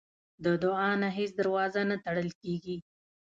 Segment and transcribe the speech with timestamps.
[0.43, 2.77] د دعا نه هیڅ دروازه نه تړل کېږي.